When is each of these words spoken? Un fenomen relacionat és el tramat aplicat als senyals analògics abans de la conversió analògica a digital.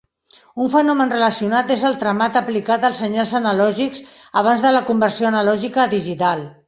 Un 0.63 0.69
fenomen 0.75 1.11
relacionat 1.13 1.73
és 1.75 1.83
el 1.89 1.99
tramat 2.03 2.39
aplicat 2.41 2.87
als 2.89 3.01
senyals 3.05 3.35
analògics 3.41 4.01
abans 4.43 4.65
de 4.65 4.73
la 4.77 4.85
conversió 4.89 5.31
analògica 5.35 5.85
a 5.85 5.91
digital. 5.93 6.43